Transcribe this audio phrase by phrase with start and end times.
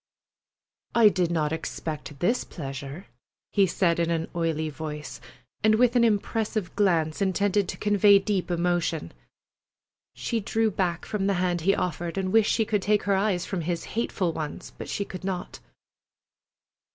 [0.95, 3.05] "I did not expect this pleasure,"
[3.53, 5.21] he said in an oily voice,
[5.63, 9.11] and with an impressive glance intended to convey deep emotion.
[10.15, 13.45] She drew back from the hand he offered, and wished she could take her eyes
[13.45, 15.59] from his hateful ones, but she could not.